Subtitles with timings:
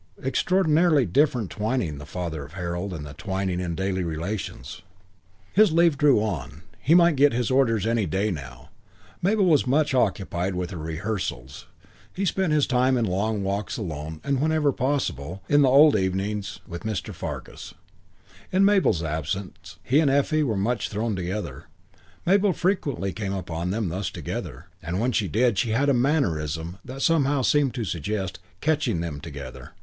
[0.23, 4.81] Extraordinarily different Twyning the father of Harold, and Twyning in daily relations.
[5.53, 6.63] VIII His leave drew on.
[6.79, 8.69] He might get his orders any day now.
[9.21, 11.67] Mabel was much occupied with her rehearsals.
[12.11, 15.69] He spent his time in long walks alone and, whenever they were possible, in the
[15.69, 17.13] old evenings with Mr.
[17.13, 17.75] Fargus.
[18.51, 21.65] In Mabel's absence he and Effie were much thrown together.
[22.25, 26.79] Mabel frequently came upon them thus together, and when she did she had a mannerism
[26.83, 29.73] that somehow seemed to suggest "catching" them together.